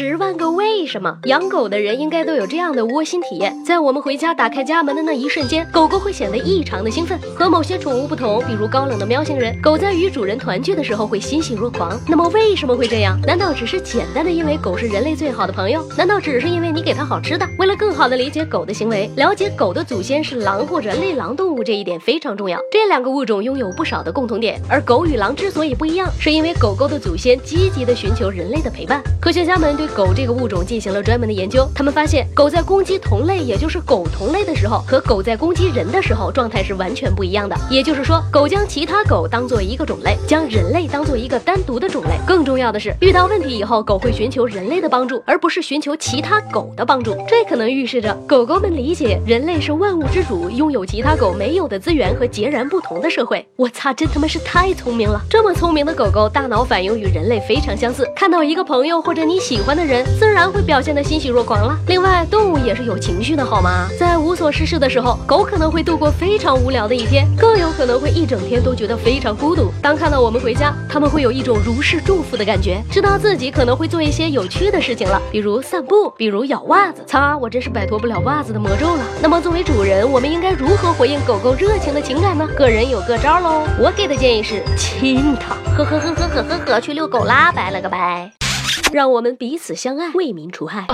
[0.00, 7.18] 十万个为什么，养狗的人应该都有这样的窝心体验：在我们回家打开家门的那一瞬间，狗狗会显得异常的兴奋。
[7.36, 11.98] 和某些宠物不同，比如高冷的喵星人，狗在与主人团聚的时候会欣喜若狂。
[12.06, 13.20] 那么为什么会这样？
[13.26, 15.84] 难道只是简单的因为狗是人类最好的朋友？
[15.96, 17.44] 难道只是因为你给它好吃的？
[17.58, 22.60] 为了更好的理解狗的行为，了解狗的祖先是狼或者类狼动物这一点非常重要。
[22.70, 29.02] 这两个物种拥有不少的共同点，而狗与狼之所以不一样，是因为狗狗的祖先积极的寻求人类的陪伴。
[29.20, 37.56] 科学家们对狗这个物种进行了专门的研究，他们发现狗在攻击同类，也就是狗同类的时候，和狗在攻击人的时候状态是完全不一样的。
[37.70, 42.10] 也就是说，狗将其他狗当做一个种类，将人类当做一个单独的种类。
[42.26, 47.16] 更重要的是，遇到问题以后，狗会寻求人类的帮助，而不是寻求其他狗的帮助。
[47.28, 53.46] 这可能预示着狗狗们理解人类是万物之主，拥有其他狗没有的资源和截然不同的社会。
[53.56, 55.20] 我擦，真他妈是太聪明了！
[55.30, 60.48] 这么聪明的狗狗，大脑反应与人类非常相似，看到一个朋友或者你喜欢的人，自然。
[60.48, 61.78] 会表现得欣喜若狂了。
[61.88, 63.86] 另外，动物也是有情绪的，好吗？
[63.98, 69.70] 在无所事事的时候，狗可能会度过非常无聊的一天，更有可能会一整天都觉得非常孤独。
[69.82, 77.04] 当看到我们回家，他们会有一种如释重负的感觉，知道自己可能会做一些有趣的事情了，比如散步，比如咬袜子。
[77.06, 79.02] 擦，我真是摆脱不了袜子的魔咒了。
[79.20, 82.48] 那么，作为主人，我们应该如何回应狗狗热情的情感呢？
[82.56, 83.64] 个人有个招喽。
[83.78, 85.54] 我给的建议是亲它。
[85.76, 88.47] 呵呵呵呵呵呵呵，去遛狗啦，拜了个拜。
[88.92, 90.86] 让我们彼此相爱，为民除害。